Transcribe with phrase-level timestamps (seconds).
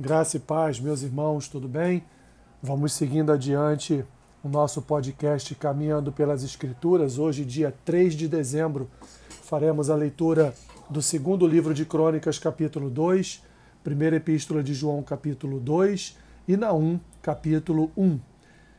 [0.00, 2.04] Graça e paz, meus irmãos, tudo bem?
[2.62, 4.04] Vamos seguindo adiante
[4.44, 7.18] o nosso podcast Caminhando pelas Escrituras.
[7.18, 8.88] Hoje, dia 3 de dezembro,
[9.42, 10.54] faremos a leitura
[10.88, 13.42] do segundo livro de Crônicas, capítulo 2,
[13.82, 18.20] primeira epístola de João, capítulo 2 e Naum, capítulo 1.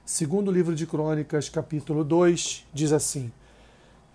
[0.06, 3.30] Segundo livro de Crônicas, capítulo 2, diz assim: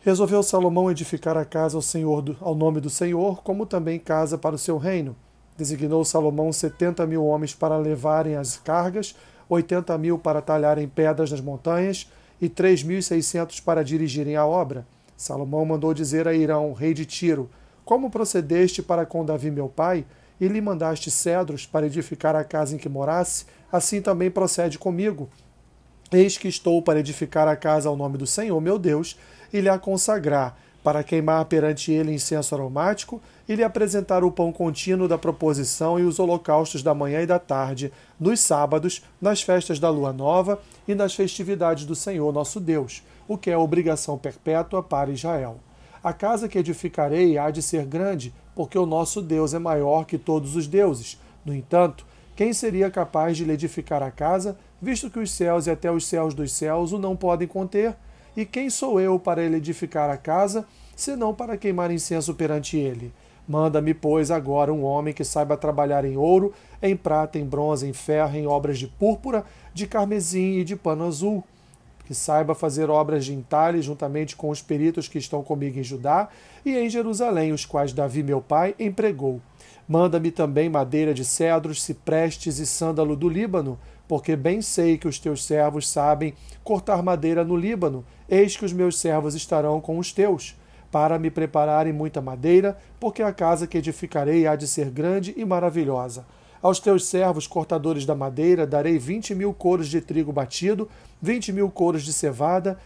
[0.00, 4.54] Resolveu Salomão edificar a casa ao, Senhor, ao nome do Senhor, como também casa para
[4.54, 5.14] o seu reino
[5.56, 9.14] Designou Salomão setenta mil homens para levarem as cargas,
[9.48, 14.44] oitenta mil para talharem pedras nas montanhas e três mil e seiscentos para dirigirem a
[14.44, 14.84] obra.
[15.16, 17.48] Salomão mandou dizer a Irão, rei de Tiro:
[17.84, 20.04] Como procedeste para com Davi meu pai,
[20.40, 25.28] e lhe mandaste cedros para edificar a casa em que morasse, assim também procede comigo.
[26.12, 29.18] Eis que estou para edificar a casa ao nome do Senhor meu Deus,
[29.52, 34.52] e lhe a consagrar, para queimar perante ele incenso aromático e lhe apresentar o pão
[34.52, 39.78] contínuo da proposição e os holocaustos da manhã e da tarde, nos sábados, nas festas
[39.78, 44.82] da lua nova e nas festividades do Senhor nosso Deus, o que é obrigação perpétua
[44.82, 45.56] para Israel.
[46.02, 50.18] A casa que edificarei há de ser grande, porque o nosso Deus é maior que
[50.18, 51.18] todos os deuses.
[51.46, 52.04] No entanto,
[52.36, 56.04] quem seria capaz de lhe edificar a casa, visto que os céus e até os
[56.04, 57.96] céus dos céus o não podem conter?
[58.36, 63.12] E quem sou eu para ele edificar a casa, senão para queimar incenso perante ele?
[63.46, 67.92] Manda-me, pois, agora um homem que saiba trabalhar em ouro, em prata, em bronze, em
[67.92, 71.44] ferro, em obras de púrpura, de carmesim e de pano azul,
[72.06, 76.28] que saiba fazer obras de entalhe juntamente com os peritos que estão comigo em Judá
[76.64, 79.40] e em Jerusalém, os quais Davi, meu pai, empregou.
[79.86, 85.18] Manda-me também madeira de cedros, ciprestes e sândalo do Líbano, porque bem sei que os
[85.18, 90.12] teus servos sabem cortar madeira no Líbano, eis que os meus servos estarão com os
[90.12, 90.56] teus,
[90.90, 95.44] para me prepararem muita madeira, porque a casa que edificarei há de ser grande e
[95.44, 96.24] maravilhosa.
[96.62, 100.88] Aos teus servos, cortadores da madeira, darei vinte mil coros de trigo batido,
[101.20, 102.78] vinte mil coros de cevada,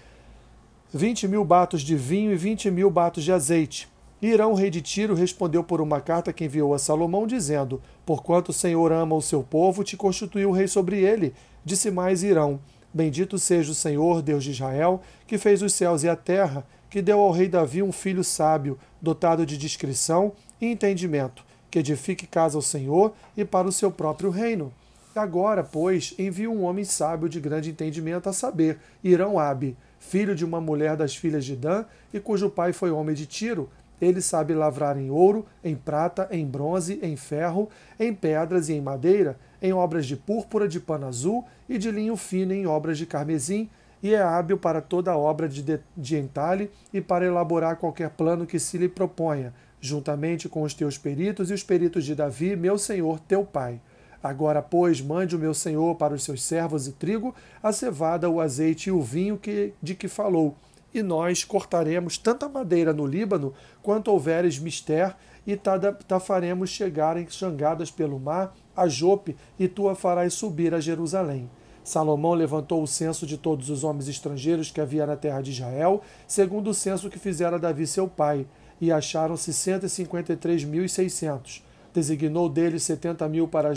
[0.93, 3.89] vinte mil batos de vinho e vinte mil batos de azeite
[4.21, 8.55] Irão, rei de Tiro, respondeu por uma carta que enviou a Salomão, dizendo: Porquanto o
[8.55, 11.33] Senhor ama o seu povo, te constituiu rei sobre ele.
[11.65, 12.59] Disse mais Irão:
[12.93, 17.01] Bendito seja o Senhor, Deus de Israel, que fez os céus e a terra, que
[17.01, 22.59] deu ao rei Davi um filho sábio, dotado de discrição e entendimento, que edifique casa
[22.59, 24.73] ao Senhor e para o seu próprio reino.
[25.15, 30.45] Agora, pois, envia um homem sábio de grande entendimento, a saber, Irão Abi, filho de
[30.45, 31.84] uma mulher das filhas de Dan,
[32.15, 33.69] e cujo pai foi homem de Tiro,
[34.00, 38.81] ele sabe lavrar em ouro, em prata, em bronze, em ferro, em pedras e em
[38.81, 43.06] madeira, em obras de púrpura, de pano azul e de linho fino em obras de
[43.06, 43.69] carmesim,
[44.03, 48.59] e é hábil para toda obra de, de entalhe e para elaborar qualquer plano que
[48.59, 53.19] se lhe proponha, juntamente com os teus peritos e os peritos de Davi, meu senhor,
[53.20, 53.80] teu pai.
[54.22, 58.41] Agora, pois, mande o meu senhor para os seus servos e trigo, a cevada, o
[58.41, 60.56] azeite e o vinho que, de que falou,
[60.98, 65.14] e nós cortaremos tanta madeira no Líbano quanto houveres mister,
[65.47, 70.75] e ta faremos chegar em jangadas pelo mar a Jope, e tu a farás subir
[70.75, 71.48] a Jerusalém.
[71.82, 76.03] Salomão levantou o censo de todos os homens estrangeiros que havia na terra de Israel,
[76.26, 78.47] segundo o censo que fizera Davi seu pai,
[78.78, 81.65] e acharam-se cento e cinquenta e três mil e seiscentos.
[81.94, 83.72] Designou deles setenta mil para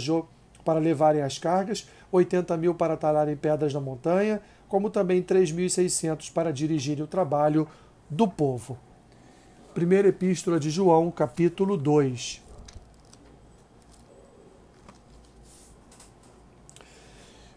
[0.66, 6.54] para levarem as cargas, oitenta mil para talarem pedras na montanha, como também 3.600 para
[6.54, 7.68] dirigirem o trabalho
[8.10, 8.80] do povo.
[9.74, 12.42] Primeira Epístola de João, capítulo 2.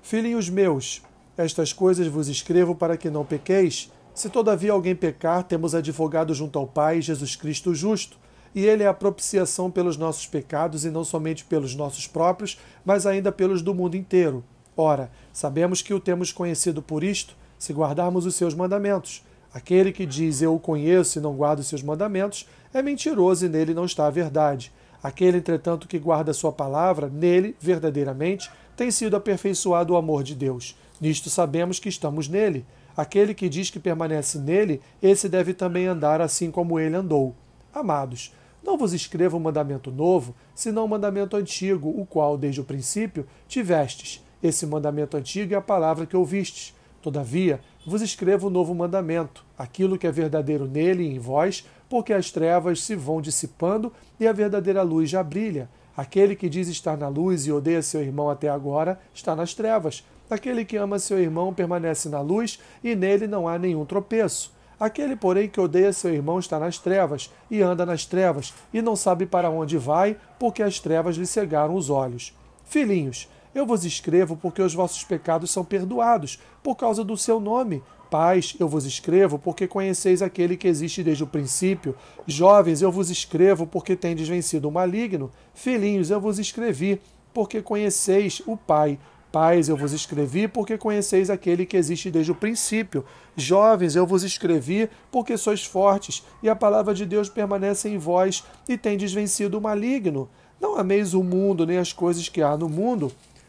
[0.02, 1.02] Filhinhos meus,
[1.36, 3.92] estas coisas vos escrevo para que não pequeis.
[4.12, 8.18] Se todavia alguém pecar, temos advogado junto ao Pai, Jesus Cristo justo,
[8.52, 13.06] e ele é a propiciação pelos nossos pecados, e não somente pelos nossos próprios, mas
[13.06, 14.42] ainda pelos do mundo inteiro.
[14.76, 19.22] Ora, sabemos que o temos conhecido por isto, se guardarmos os seus mandamentos.
[19.52, 23.48] Aquele que diz eu o conheço e não guarda os seus mandamentos é mentiroso e
[23.48, 24.72] nele não está a verdade.
[25.00, 30.34] Aquele, entretanto, que guarda a sua palavra, nele, verdadeiramente, tem sido aperfeiçoado o amor de
[30.34, 30.76] Deus.
[31.00, 32.66] Nisto sabemos que estamos nele.
[32.96, 37.34] Aquele que diz que permanece nele, esse deve também andar assim como ele andou.
[37.72, 38.32] Amados,
[38.62, 43.26] não vos escrevo um mandamento novo, senão um mandamento antigo, o qual, desde o princípio,
[43.46, 46.74] tivestes esse mandamento antigo é a palavra que ouvistes.
[47.00, 52.12] Todavia, vos escrevo um novo mandamento, aquilo que é verdadeiro nele e em vós, porque
[52.12, 55.68] as trevas se vão dissipando e a verdadeira luz já brilha.
[55.96, 60.04] Aquele que diz estar na luz e odeia seu irmão até agora está nas trevas.
[60.28, 64.52] Aquele que ama seu irmão permanece na luz e nele não há nenhum tropeço.
[64.78, 68.96] Aquele, porém, que odeia seu irmão está nas trevas e anda nas trevas e não
[68.96, 72.36] sabe para onde vai, porque as trevas lhe cegaram os olhos.
[72.64, 77.82] Filhinhos, eu vos escrevo porque os vossos pecados são perdoados, por causa do seu nome.
[78.10, 81.96] Pais, eu vos escrevo porque conheceis aquele que existe desde o princípio.
[82.26, 85.30] Jovens, eu vos escrevo porque tendes vencido o maligno.
[85.52, 87.00] Filhinhos, eu vos escrevi
[87.32, 88.98] porque conheceis o Pai.
[89.32, 93.04] Pais, eu vos escrevi porque conheceis aquele que existe desde o princípio.
[93.36, 98.44] Jovens, eu vos escrevi porque sois fortes, e a palavra de Deus permanece em vós,
[98.68, 100.30] e tendes vencido o maligno.
[100.60, 103.10] Não ameis o mundo, nem as coisas que há no mundo.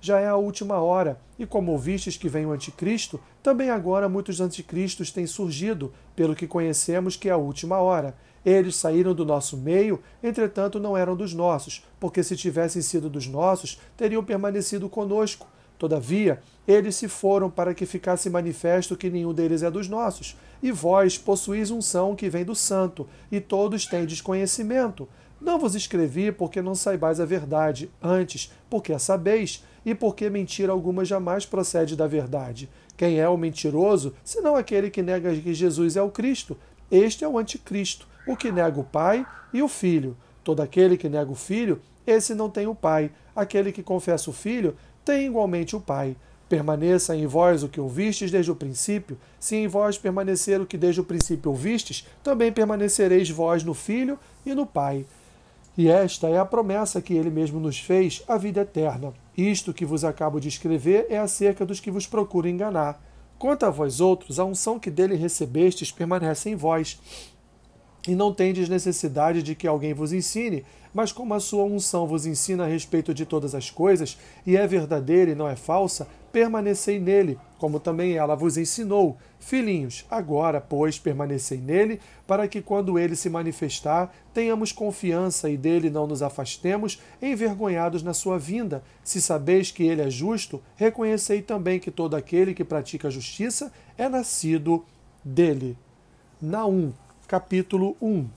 [0.00, 4.40] já é a última hora, e como ouvistes que vem o anticristo, também agora muitos
[4.40, 8.14] anticristos têm surgido, pelo que conhecemos que é a última hora.
[8.44, 13.26] Eles saíram do nosso meio, entretanto não eram dos nossos, porque se tivessem sido dos
[13.26, 15.46] nossos, teriam permanecido conosco.
[15.78, 20.36] Todavia, eles se foram para que ficasse manifesto que nenhum deles é dos nossos.
[20.62, 25.08] E vós possuís unção que vem do santo, e todos têm desconhecimento.
[25.40, 30.72] Não vos escrevi porque não saibais a verdade, antes, porque a sabeis, e porque mentira
[30.72, 32.68] alguma jamais procede da verdade.
[32.96, 36.56] Quem é o mentiroso, senão aquele que nega que Jesus é o Cristo?
[36.90, 40.16] Este é o anticristo, o que nega o Pai e o Filho.
[40.44, 43.10] Todo aquele que nega o Filho, esse não tem o Pai.
[43.34, 46.16] Aquele que confessa o Filho, tem igualmente o Pai.
[46.48, 49.16] Permaneça em vós o que ouvistes desde o princípio.
[49.38, 54.18] Se em vós permanecer o que desde o princípio ouvistes, também permanecereis vós no Filho
[54.44, 55.06] e no Pai.
[55.76, 59.12] E esta é a promessa que ele mesmo nos fez, a vida eterna.
[59.36, 63.00] Isto que vos acabo de escrever é acerca dos que vos procuram enganar.
[63.38, 67.00] Quanto a vós outros, a unção que dele recebestes permanece em vós.
[68.08, 72.26] E não tendes necessidade de que alguém vos ensine, mas como a sua unção vos
[72.26, 76.98] ensina a respeito de todas as coisas, e é verdadeira e não é falsa, permanecei
[76.98, 79.16] nele, como também ela vos ensinou.
[79.38, 85.90] Filhinhos, agora, pois, permanecei nele, para que quando ele se manifestar, tenhamos confiança e dele
[85.90, 88.82] não nos afastemos, envergonhados na sua vinda.
[89.04, 93.72] Se sabeis que ele é justo, reconhecei também que todo aquele que pratica a justiça
[93.96, 94.84] é nascido
[95.24, 95.76] dele.
[96.40, 96.92] Naum,
[97.30, 98.28] capítulo 1.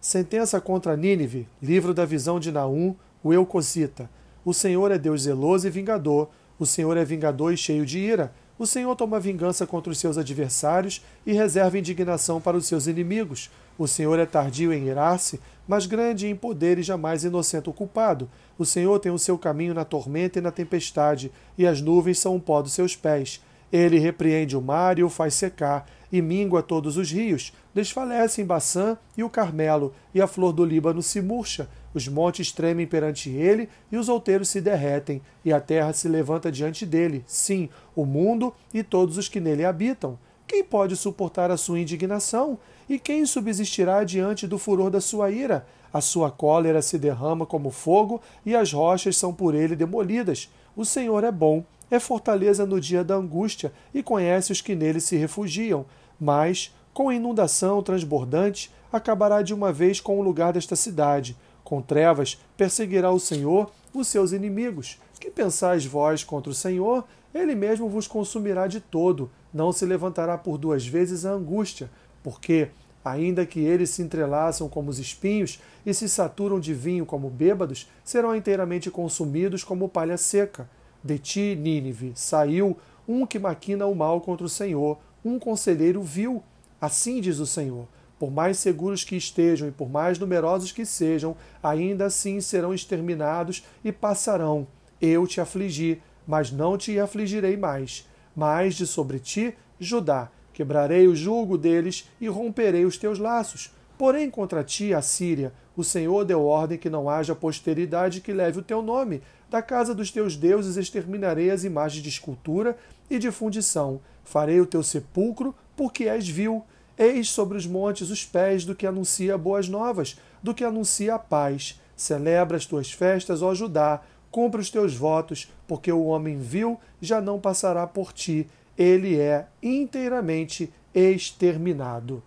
[0.00, 4.08] Sentença contra Nínive, livro da visão de Naum, o Eucocita.
[4.42, 8.32] O Senhor é Deus zeloso e vingador, o Senhor é vingador e cheio de ira.
[8.58, 13.50] O Senhor toma vingança contra os seus adversários e reserva indignação para os seus inimigos.
[13.76, 15.38] O Senhor é tardio em irar-se,
[15.68, 18.30] mas grande em poder e jamais inocente o culpado.
[18.56, 22.34] O Senhor tem o seu caminho na tormenta e na tempestade, e as nuvens são
[22.34, 23.42] o pó dos seus pés.
[23.72, 27.52] Ele repreende o mar e o faz secar, e mingua todos os rios.
[27.74, 31.68] Desfalece em Baçã e o Carmelo, e a flor do Líbano se murcha.
[31.92, 36.50] Os montes tremem perante ele, e os outeiros se derretem, e a terra se levanta
[36.50, 37.22] diante dele.
[37.26, 40.18] Sim, o mundo e todos os que nele habitam.
[40.46, 42.58] Quem pode suportar a sua indignação?
[42.88, 45.66] E quem subsistirá diante do furor da sua ira?
[45.92, 50.50] A sua cólera se derrama como fogo, e as rochas são por ele demolidas.
[50.78, 55.00] O Senhor é bom é fortaleza no dia da angústia e conhece os que nele
[55.00, 55.84] se refugiam,
[56.20, 61.36] mas, com inundação transbordante, acabará de uma vez com o lugar desta cidade.
[61.64, 65.00] Com trevas perseguirá o Senhor os seus inimigos.
[65.18, 67.04] Que pensais vós contra o Senhor?
[67.34, 71.90] Ele mesmo vos consumirá de todo, não se levantará por duas vezes a angústia,
[72.22, 72.68] porque,
[73.04, 77.88] ainda que eles se entrelaçam como os espinhos e se saturam de vinho como bêbados,
[78.04, 80.68] serão inteiramente consumidos como palha seca.
[81.02, 82.76] De ti, Nínive, saiu
[83.06, 86.42] um que maquina o mal contra o Senhor, um conselheiro vil.
[86.80, 87.86] Assim diz o Senhor:
[88.18, 93.64] por mais seguros que estejam e por mais numerosos que sejam, ainda assim serão exterminados
[93.84, 94.66] e passarão.
[95.00, 98.06] Eu te afligi, mas não te afligirei mais.
[98.34, 103.70] Mas de sobre ti, Judá, quebrarei o jugo deles e romperei os teus laços.
[103.96, 108.58] Porém, contra ti, a Síria, o Senhor deu ordem que não haja posteridade que leve
[108.58, 112.76] o teu nome, da casa dos teus deuses exterminarei as imagens de escultura
[113.08, 114.00] e de fundição.
[114.24, 116.64] Farei o teu sepulcro, porque és vil.
[116.98, 121.18] Eis sobre os montes os pés do que anuncia boas novas, do que anuncia a
[121.18, 121.80] paz.
[121.96, 127.20] Celebra as tuas festas, ó Judá, cumpre os teus votos, porque o homem vil já
[127.20, 132.20] não passará por ti, ele é inteiramente exterminado.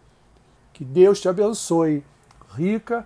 [0.72, 2.04] Que Deus te abençoe,
[2.56, 3.06] rica